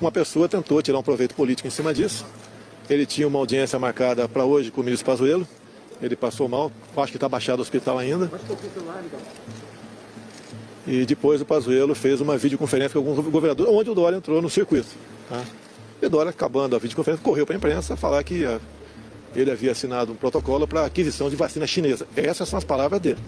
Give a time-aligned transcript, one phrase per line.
[0.00, 2.24] uma pessoa tentou tirar um proveito político em cima disso.
[2.88, 5.46] Ele tinha uma audiência marcada para hoje com o ministro Pazuello.
[6.02, 8.30] Ele passou mal, acho que está baixado o hospital ainda.
[10.86, 14.48] E depois o Pazuello fez uma videoconferência com alguns governadores, onde o Dória entrou no
[14.48, 14.88] circuito.
[15.28, 15.44] Tá?
[16.00, 18.58] E o Dória, acabando a videoconferência, correu para a imprensa falar que ah,
[19.36, 22.06] ele havia assinado um protocolo para aquisição de vacina chinesa.
[22.16, 23.18] Essas são as palavras dele.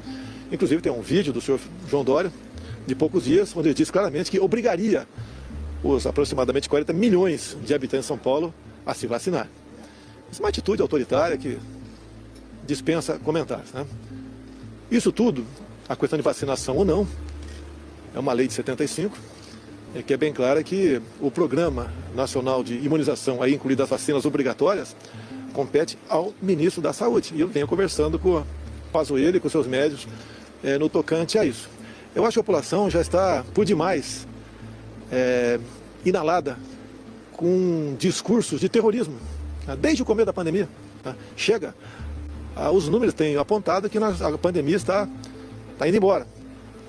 [0.50, 2.32] Inclusive tem um vídeo do senhor João Dória,
[2.86, 5.06] de poucos dias, onde ele disse claramente que obrigaria
[5.82, 8.54] os aproximadamente 40 milhões de habitantes de São Paulo
[8.86, 9.48] a se vacinar.
[10.30, 11.58] Isso é uma atitude autoritária que
[12.66, 13.72] dispensa comentários.
[13.72, 13.86] Né?
[14.90, 15.44] Isso tudo,
[15.88, 17.06] a questão de vacinação ou não,
[18.14, 19.16] é uma lei de 75,
[19.94, 24.24] é que é bem clara que o Programa Nacional de Imunização, aí incluídas as vacinas
[24.24, 24.96] obrigatórias,
[25.52, 27.32] compete ao ministro da Saúde.
[27.34, 28.46] E eu venho conversando com o
[28.90, 30.06] Pazuello e com seus médicos
[30.62, 31.68] é, no tocante a isso.
[32.14, 34.26] Eu acho que a população já está, por demais,
[35.12, 35.60] é,
[36.04, 36.58] inalada
[37.32, 39.16] com discursos de terrorismo,
[39.66, 39.74] tá?
[39.74, 40.68] desde o começo da pandemia.
[41.02, 41.14] Tá?
[41.36, 41.74] Chega,
[42.56, 45.08] ah, os números têm apontado que a pandemia está,
[45.72, 46.26] está indo embora.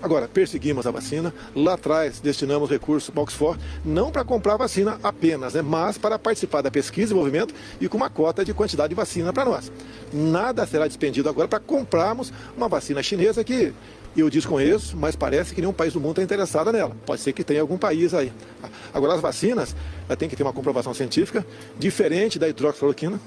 [0.03, 5.53] Agora, perseguimos a vacina, lá atrás destinamos recursos para Oxford, não para comprar vacina apenas,
[5.53, 8.95] né, mas para participar da pesquisa e desenvolvimento e com uma cota de quantidade de
[8.95, 9.71] vacina para nós.
[10.11, 13.73] Nada será despendido agora para comprarmos uma vacina chinesa que
[14.17, 16.93] eu desconheço, mas parece que nenhum país do mundo está interessado nela.
[17.05, 18.29] Pode ser que tenha algum país aí.
[18.93, 19.73] Agora, as vacinas
[20.19, 21.47] tem que ter uma comprovação científica
[21.79, 23.17] diferente da hidroxicloroquina,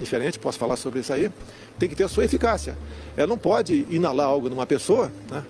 [0.00, 1.30] diferente, posso falar sobre isso aí,
[1.78, 2.74] tem que ter a sua eficácia.
[3.18, 5.44] Ela não pode inalar algo numa pessoa, né?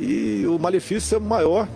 [0.00, 1.68] E o malefício é maior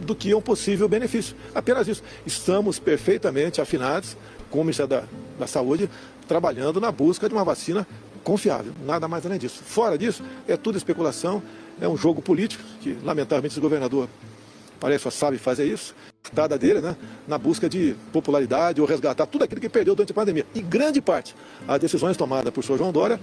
[0.00, 1.34] do que um possível benefício.
[1.54, 2.02] Apenas isso.
[2.24, 4.16] Estamos perfeitamente afinados
[4.50, 5.04] com o Ministério da,
[5.38, 5.90] da Saúde,
[6.28, 7.86] trabalhando na busca de uma vacina
[8.22, 8.72] confiável.
[8.86, 9.62] Nada mais além disso.
[9.64, 11.42] Fora disso, é tudo especulação,
[11.80, 14.08] é um jogo político, que lamentavelmente o governador
[14.78, 15.94] parece só sabe fazer isso,
[16.34, 16.96] tada dele, né,
[17.28, 20.44] na busca de popularidade ou resgatar tudo aquilo que perdeu durante a pandemia.
[20.54, 21.36] E grande parte,
[21.68, 23.20] as decisões tomadas por senhor João Dória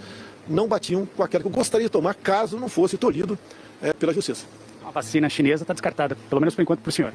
[0.48, 3.38] não batiam com aquela que eu gostaria de tomar caso não fosse tolhido
[3.82, 4.46] é, pela justiça.
[4.86, 7.14] A vacina chinesa está descartada, pelo menos por enquanto para o senhor.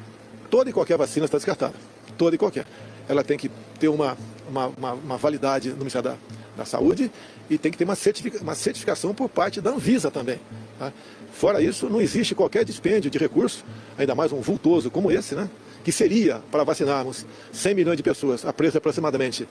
[0.49, 1.73] Toda e qualquer vacina está descartada.
[2.17, 2.65] Toda e qualquer.
[3.07, 3.49] Ela tem que
[3.79, 4.17] ter uma,
[4.47, 6.17] uma, uma, uma validade no Ministério da,
[6.57, 7.11] da Saúde
[7.49, 10.39] e tem que ter uma, certifica, uma certificação por parte da Anvisa também.
[10.79, 10.91] Tá?
[11.33, 13.65] Fora isso, não existe qualquer dispêndio de recurso,
[13.97, 15.49] ainda mais um vultoso como esse, né?
[15.83, 19.47] que seria para vacinarmos 100 milhões de pessoas a preço aproximadamente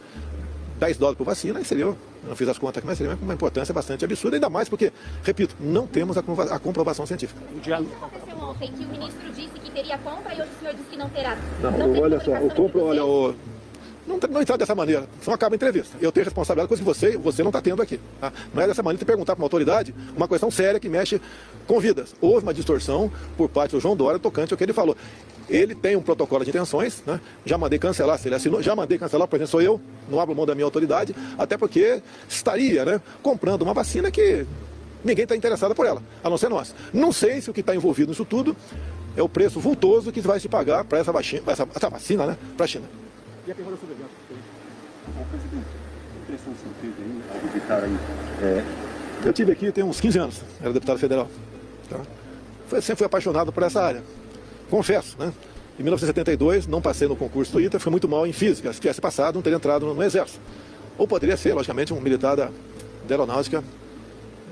[0.84, 3.72] 10 dólares por vacina, aí seria, não fiz as contas aqui, mas seria uma importância
[3.72, 7.41] bastante absurda, ainda mais porque, repito, não temos a, a comprovação científica.
[7.56, 7.91] O diálogo
[8.55, 11.09] ontem que o ministro disse que teria compra e hoje o senhor disse que não
[11.09, 11.37] terá.
[11.61, 13.34] Não, não olha só, o compro, olha, o,
[14.06, 15.97] não, não entrar dessa maneira, senão acaba a entrevista.
[16.00, 17.99] Eu tenho responsabilidade com isso que você, você não está tendo aqui.
[18.21, 18.33] Tá?
[18.53, 21.21] Não é dessa maneira de perguntar para uma autoridade uma questão séria que mexe
[21.67, 22.15] com vidas.
[22.21, 24.97] Houve uma distorção por parte do João Dória tocante ao que ele falou.
[25.49, 27.21] Ele tem um protocolo de intenções, né?
[27.44, 30.34] já mandei cancelar, se ele assinou, já mandei cancelar, por exemplo, sou eu, não abro
[30.34, 34.47] mão da minha autoridade, até porque estaria né, comprando uma vacina que
[35.05, 36.75] ninguém está interessado por ela, a não ser nós.
[36.93, 38.56] Não sei se o que está envolvido nisso tudo
[39.16, 42.38] é o preço vultoso que vai se pagar para essa, vacina, essa, essa vacina né,
[42.56, 42.87] para a China.
[43.47, 44.55] E a pergunta sobre o evento?
[45.31, 45.66] presidente,
[46.12, 47.97] que impressão você teve aí ao visitar aí?
[48.43, 48.65] É...
[49.26, 51.28] Eu tive aqui tem uns 15 anos, era deputado federal.
[51.88, 52.00] Tá?
[52.81, 54.03] Sempre fui apaixonado por essa área.
[54.70, 55.32] Confesso, né?
[55.78, 58.72] Em 1972, não passei no concurso do ITA, fui muito mal em física.
[58.72, 60.41] Se tivesse passado, não teria entrado no, Exército.
[60.97, 62.52] Ou poderia ser, logicamente, um militar da, da
[63.14, 63.64] aeronáutica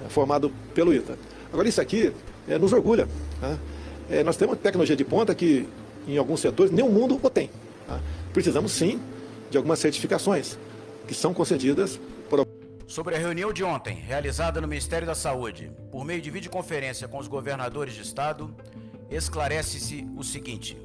[0.05, 1.17] é, formado pelo ITA.
[1.53, 2.13] Agora, isso aqui
[2.49, 3.07] é, nos orgulha.
[3.41, 3.57] Tá?
[4.11, 5.69] É, nós temos tecnologia de ponta que,
[6.09, 7.51] em alguns setores, nem o mundo o tem.
[7.87, 8.01] Tá?
[8.33, 9.01] Precisamos, sim,
[9.49, 10.59] de algumas certificações
[11.07, 12.45] que são concedidas por.
[12.87, 17.19] Sobre a reunião de ontem, realizada no Ministério da Saúde, por meio de videoconferência com
[17.19, 18.55] os governadores de estado,
[19.15, 20.77] esclarece-se o seguinte: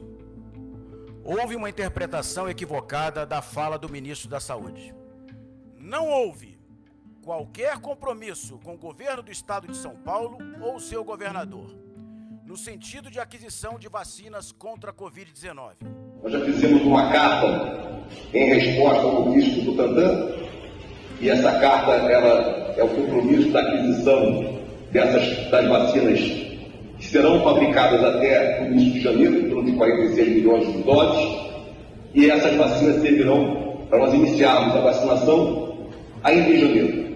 [1.24, 4.94] houve uma interpretação equivocada da fala do ministro da Saúde.
[5.78, 6.60] Não houve
[7.24, 11.76] qualquer compromisso com o governo do estado de São Paulo ou seu governador,
[12.46, 15.74] no sentido de aquisição de vacinas contra a Covid-19.
[16.24, 20.38] Nós já fizemos uma carta em resposta ao ministro do Butantan,
[21.20, 26.47] e essa carta ela é o compromisso da aquisição dessas, das vacinas
[26.98, 31.48] que serão fabricadas até o início de janeiro, em torno de 46 milhões de doses,
[32.14, 35.78] e essas vacinas servirão para nós iniciarmos a vacinação
[36.24, 37.08] ainda em janeiro.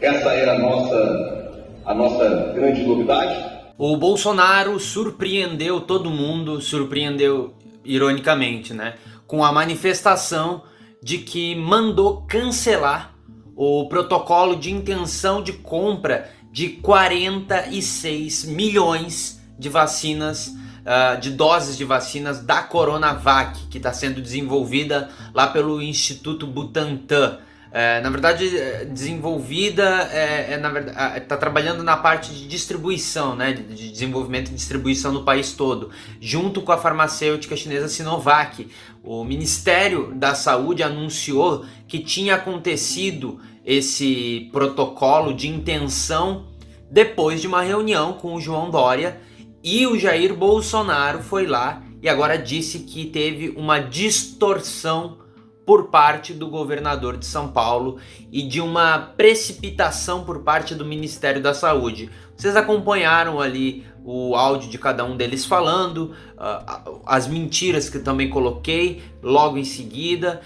[0.00, 3.54] Essa era a nossa, a nossa grande novidade.
[3.76, 7.54] O Bolsonaro surpreendeu todo mundo, surpreendeu
[7.84, 8.94] ironicamente, né,
[9.26, 10.62] com a manifestação
[11.02, 13.14] de que mandou cancelar
[13.56, 20.46] o protocolo de intenção de compra de 46 milhões de vacinas
[20.84, 27.38] uh, de doses de vacinas da Coronavac, que está sendo desenvolvida lá pelo Instituto Butantan.
[27.72, 33.90] É, na verdade, é, desenvolvida, é, é está trabalhando na parte de distribuição, né, de,
[33.90, 35.90] desenvolvimento e distribuição no país todo,
[36.20, 38.68] junto com a farmacêutica chinesa Sinovac.
[39.02, 46.46] O Ministério da Saúde anunciou que tinha acontecido esse protocolo de intenção
[46.90, 49.20] depois de uma reunião com o João Dória
[49.62, 55.18] e o Jair Bolsonaro foi lá e agora disse que teve uma distorção
[55.64, 57.98] por parte do governador de São Paulo
[58.30, 62.10] e de uma precipitação por parte do Ministério da Saúde.
[62.36, 68.28] Vocês acompanharam ali o áudio de cada um deles falando, uh, as mentiras que também
[68.28, 70.42] coloquei logo em seguida.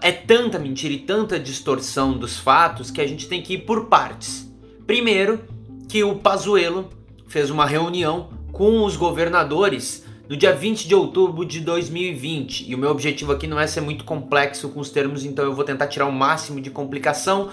[0.00, 3.86] É tanta mentira e tanta distorção dos fatos que a gente tem que ir por
[3.86, 4.50] partes.
[4.86, 5.40] Primeiro,
[5.88, 6.88] que o Pazuello
[7.28, 12.70] fez uma reunião com os governadores no dia 20 de outubro de 2020.
[12.70, 15.54] E o meu objetivo aqui não é ser muito complexo com os termos, então eu
[15.54, 17.50] vou tentar tirar o máximo de complicação.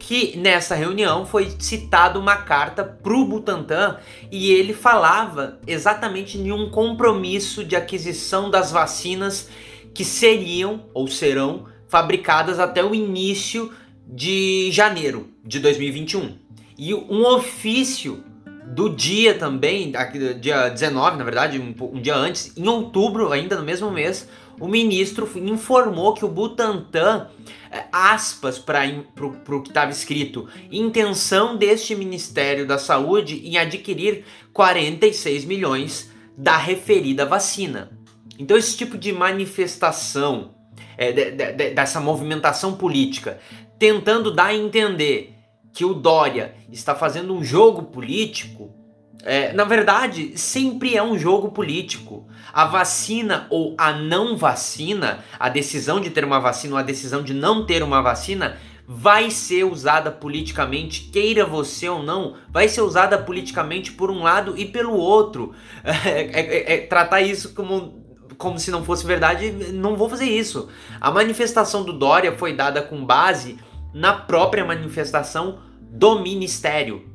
[0.00, 3.98] Que nessa reunião foi citada uma carta pro Butantan
[4.32, 9.48] e ele falava exatamente em um compromisso de aquisição das vacinas
[9.94, 13.72] que seriam ou serão fabricadas até o início
[14.06, 16.36] de janeiro de 2021.
[16.78, 18.24] E um ofício
[18.66, 19.92] do dia também,
[20.40, 24.28] dia 19, na verdade, um, dia antes, em outubro, ainda no mesmo mês,
[24.60, 27.28] o ministro informou que o Butantan,
[27.70, 28.84] é, aspas para
[29.18, 37.24] o que estava escrito, intenção deste Ministério da Saúde em adquirir 46 milhões da referida
[37.24, 37.90] vacina.
[38.38, 40.54] Então, esse tipo de manifestação,
[40.96, 43.38] é, de, de, dessa movimentação política,
[43.78, 45.34] tentando dar a entender
[45.72, 48.74] que o Dória está fazendo um jogo político,
[49.22, 52.26] é, na verdade, sempre é um jogo político.
[52.52, 57.22] A vacina ou a não vacina, a decisão de ter uma vacina ou a decisão
[57.22, 58.56] de não ter uma vacina,
[58.92, 64.58] vai ser usada politicamente, queira você ou não, vai ser usada politicamente por um lado
[64.58, 65.54] e pelo outro.
[66.04, 68.04] É, é, é, tratar isso como,
[68.36, 70.68] como se não fosse verdade, não vou fazer isso.
[71.00, 73.58] A manifestação do Dória foi dada com base
[73.94, 77.08] na própria manifestação do ministério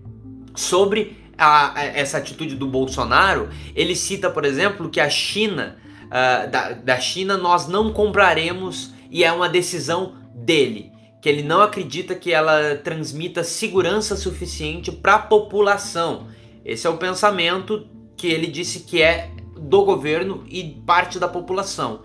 [0.56, 3.50] sobre a, a, essa atitude do Bolsonaro.
[3.76, 9.24] Ele cita, por exemplo, que a China, uh, da, da China, nós não compraremos e
[9.24, 10.92] é uma decisão dele.
[11.22, 16.28] Que ele não acredita que ela transmita segurança suficiente para a população.
[16.64, 22.02] Esse é o pensamento que ele disse que é do governo e parte da população.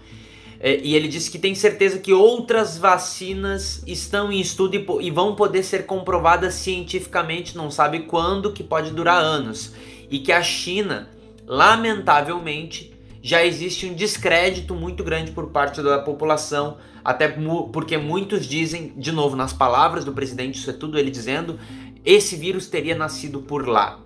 [0.62, 5.10] É, e ele disse que tem certeza que outras vacinas estão em estudo e, e
[5.10, 9.72] vão poder ser comprovadas cientificamente, não sabe quando, que pode durar anos.
[10.10, 11.08] E que a China,
[11.46, 12.92] lamentavelmente,
[13.22, 17.26] já existe um descrédito muito grande por parte da população, até
[17.72, 21.58] porque muitos dizem, de novo, nas palavras do presidente, isso é tudo ele dizendo,
[22.04, 23.98] esse vírus teria nascido por lá.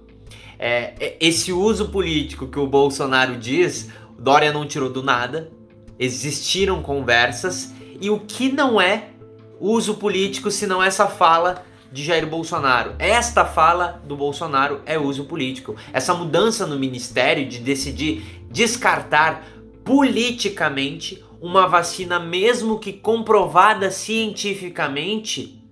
[0.57, 5.51] É, é esse uso político que o Bolsonaro diz, Dória não tirou do nada,
[5.99, 9.11] existiram conversas e o que não é
[9.61, 12.95] uso político se não essa fala de Jair Bolsonaro.
[12.99, 15.77] Esta fala do Bolsonaro é uso político.
[15.93, 19.47] Essa mudança no ministério de decidir descartar
[19.85, 25.63] politicamente uma vacina, mesmo que comprovada cientificamente,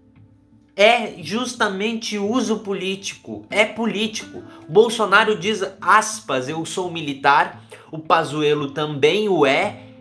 [0.76, 3.44] é justamente uso político.
[3.50, 4.42] É político.
[4.68, 7.64] Bolsonaro diz aspas, eu sou militar.
[7.90, 9.91] O Pazuello também o é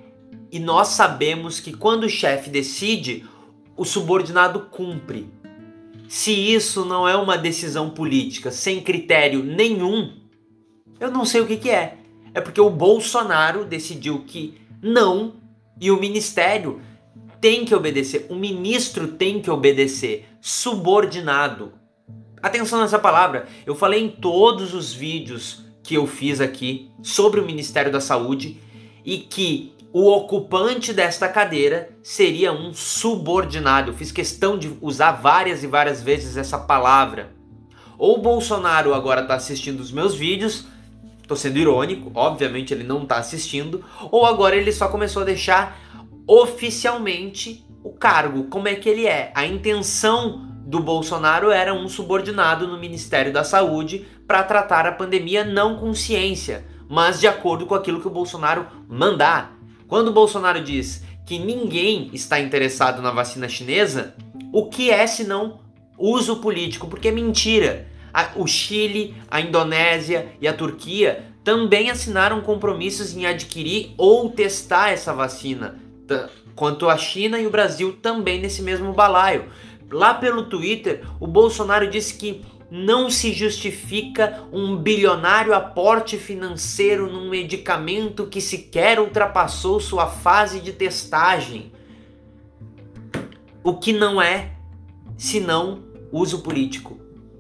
[0.52, 3.26] e nós sabemos que quando o chefe decide,
[3.78, 5.30] o subordinado cumpre.
[6.10, 10.14] Se isso não é uma decisão política sem critério nenhum,
[11.00, 11.98] eu não sei o que, que é.
[12.34, 15.36] É porque o Bolsonaro decidiu que não
[15.80, 16.82] e o ministério
[17.40, 21.74] tem que obedecer, o ministro tem que obedecer, subordinado.
[22.42, 27.46] Atenção nessa palavra, eu falei em todos os vídeos que eu fiz aqui sobre o
[27.46, 28.60] Ministério da Saúde
[29.04, 33.92] e que o ocupante desta cadeira seria um subordinado.
[33.92, 37.32] Eu fiz questão de usar várias e várias vezes essa palavra.
[37.98, 40.66] Ou o Bolsonaro agora está assistindo os meus vídeos,
[41.22, 45.78] estou sendo irônico, obviamente ele não está assistindo, ou agora ele só começou a deixar
[46.26, 49.32] oficialmente o cargo, como é que ele é.
[49.36, 55.44] A intenção do Bolsonaro era um subordinado no Ministério da Saúde para tratar a pandemia
[55.44, 59.61] não com ciência, mas de acordo com aquilo que o Bolsonaro mandar.
[59.92, 64.16] Quando o Bolsonaro diz que ninguém está interessado na vacina chinesa,
[64.50, 65.60] o que é senão
[65.98, 66.88] uso político?
[66.88, 67.90] Porque é mentira.
[68.38, 75.14] O Chile, a Indonésia e a Turquia também assinaram compromissos em adquirir ou testar essa
[75.14, 75.78] vacina.
[76.56, 79.52] Quanto a China e o Brasil também nesse mesmo balaio.
[79.92, 87.30] Lá pelo Twitter, o Bolsonaro disse que não se justifica um bilionário aporte financeiro num
[87.30, 91.74] medicamento que sequer ultrapassou sua fase de testagem.
[93.62, 94.54] O que não é
[95.18, 96.98] senão uso político.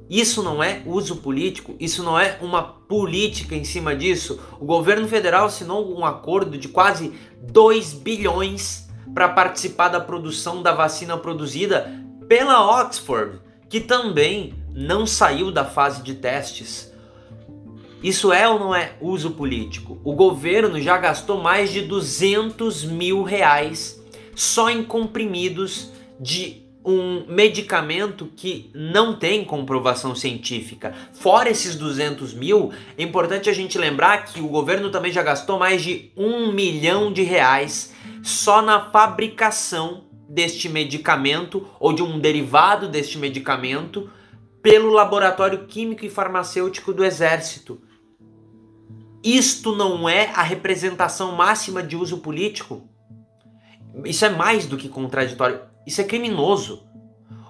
[0.09, 4.37] Isso não é uso político, isso não é uma política em cima disso.
[4.59, 10.73] O governo federal assinou um acordo de quase 2 bilhões para participar da produção da
[10.73, 11.89] vacina produzida
[12.27, 16.91] pela Oxford, que também não saiu da fase de testes.
[18.03, 19.99] Isso é ou não é uso político?
[20.03, 24.01] O governo já gastou mais de 200 mil reais
[24.35, 30.95] só em comprimidos de um medicamento que não tem comprovação científica.
[31.13, 35.59] Fora esses 200 mil, é importante a gente lembrar que o governo também já gastou
[35.59, 42.87] mais de um milhão de reais só na fabricação deste medicamento ou de um derivado
[42.87, 44.09] deste medicamento
[44.61, 47.81] pelo Laboratório Químico e Farmacêutico do Exército.
[49.23, 52.89] Isto não é a representação máxima de uso político?
[54.05, 56.83] Isso é mais do que contraditório, isso é criminoso.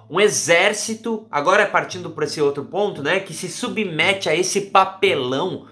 [0.10, 5.68] Um exército, agora partindo para esse outro ponto, né, que se submete a esse papelão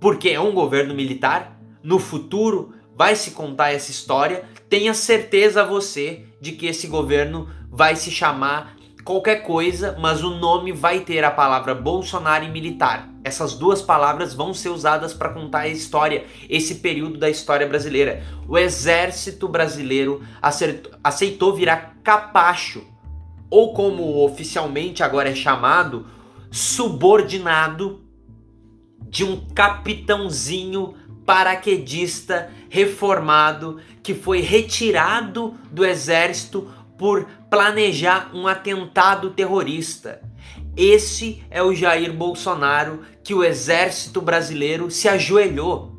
[0.00, 6.24] porque é um governo militar, no futuro vai se contar essa história, tenha certeza você
[6.40, 8.73] de que esse governo vai se chamar
[9.04, 13.08] qualquer coisa, mas o nome vai ter a palavra Bolsonaro e militar.
[13.22, 18.22] Essas duas palavras vão ser usadas para contar a história, esse período da história brasileira.
[18.48, 20.22] O exército brasileiro
[21.02, 22.84] aceitou virar capacho,
[23.50, 26.06] ou como oficialmente agora é chamado,
[26.50, 28.00] subordinado
[29.08, 30.94] de um capitãozinho
[31.24, 36.68] paraquedista reformado que foi retirado do exército
[36.98, 40.20] por planejar um atentado terrorista.
[40.76, 45.94] Esse é o Jair Bolsonaro que o exército brasileiro se ajoelhou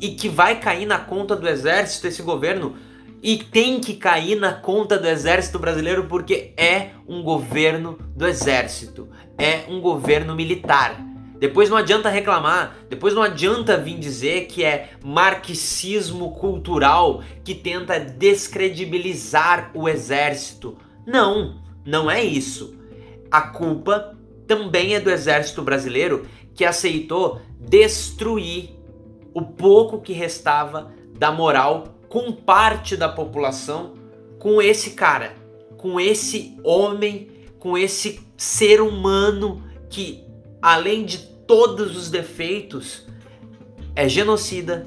[0.00, 2.76] e que vai cair na conta do exército esse governo
[3.20, 9.08] e tem que cair na conta do exército brasileiro porque é um governo do exército,
[9.36, 10.96] é um governo militar.
[11.40, 17.98] Depois não adianta reclamar, depois não adianta vir dizer que é marxismo cultural que tenta
[17.98, 20.78] descredibilizar o exército.
[21.06, 22.74] Não, não é isso.
[23.30, 28.70] A culpa também é do exército brasileiro que aceitou destruir
[29.32, 33.94] o pouco que restava da moral com parte da população
[34.38, 35.34] com esse cara,
[35.78, 40.22] com esse homem, com esse ser humano que
[40.60, 43.06] além de todos os defeitos,
[43.94, 44.86] é genocida,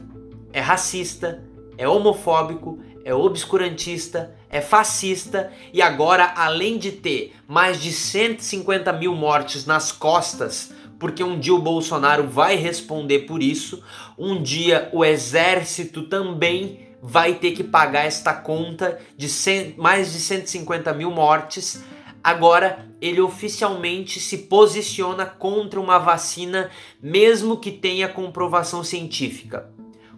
[0.51, 1.43] é racista,
[1.77, 9.15] é homofóbico, é obscurantista, é fascista e agora, além de ter mais de 150 mil
[9.15, 13.81] mortes nas costas, porque um dia o Bolsonaro vai responder por isso,
[14.17, 20.19] um dia o exército também vai ter que pagar esta conta de 100, mais de
[20.19, 21.81] 150 mil mortes.
[22.21, 26.69] Agora ele oficialmente se posiciona contra uma vacina,
[27.01, 29.71] mesmo que tenha comprovação científica,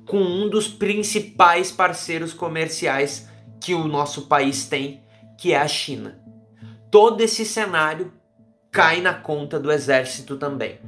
[0.09, 3.29] com um dos principais parceiros comerciais
[3.61, 5.03] que o nosso país tem,
[5.37, 6.19] que é a China.
[6.89, 8.11] Todo esse cenário
[8.71, 10.79] cai na conta do exército também.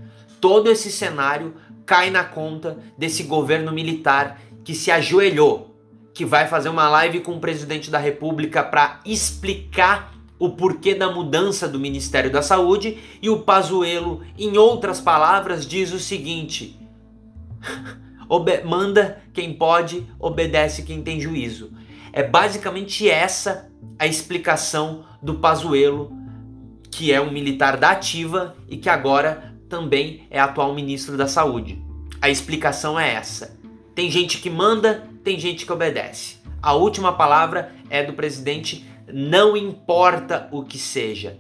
[0.42, 1.54] Todo esse cenário
[1.86, 5.80] cai na conta desse governo militar que se ajoelhou,
[6.16, 11.12] que vai fazer uma live com o presidente da República para explicar o porquê da
[11.12, 16.80] mudança do Ministério da Saúde e o Pazuello, em outras palavras, diz o seguinte:
[18.66, 21.72] manda quem pode, obedece quem tem juízo.
[22.14, 26.12] É basicamente essa a explicação do Pazuello,
[26.90, 31.82] que é um militar da ativa e que agora também é atual ministro da Saúde.
[32.22, 33.58] A explicação é essa.
[33.96, 36.38] Tem gente que manda, tem gente que obedece.
[36.62, 41.38] A última palavra é do presidente não importa o que seja.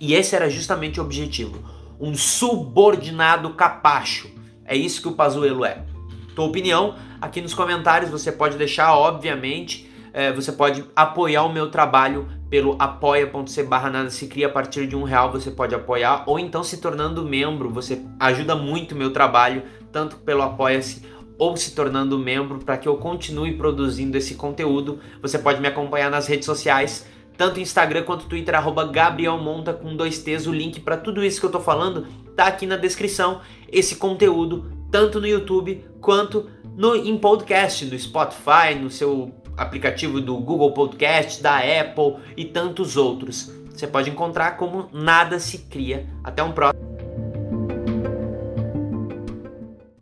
[0.00, 1.62] E esse era justamente o objetivo.
[2.00, 4.30] Um subordinado capacho.
[4.64, 5.84] É isso que o Pazuello é.
[6.34, 9.88] Tua opinião aqui nos comentários você pode deixar, obviamente.
[10.12, 14.88] É, você pode apoiar o meu trabalho pelo apoia.se barra nada se cria a partir
[14.88, 18.98] de um real você pode apoiar ou então se tornando membro você ajuda muito o
[18.98, 21.02] meu trabalho tanto pelo apoia-se
[21.40, 25.00] ou se tornando membro para que eu continue produzindo esse conteúdo.
[25.22, 29.96] Você pode me acompanhar nas redes sociais, tanto Instagram quanto Twitter, arroba Gabriel Monta com
[29.96, 30.46] dois T's.
[30.46, 32.06] O link para tudo isso que eu tô falando
[32.36, 33.40] tá aqui na descrição.
[33.72, 40.36] Esse conteúdo tanto no YouTube quanto no, em podcast, no Spotify, no seu aplicativo do
[40.38, 43.52] Google Podcast, da Apple e tantos outros.
[43.70, 46.06] Você pode encontrar como Nada se cria.
[46.24, 46.89] Até um próximo.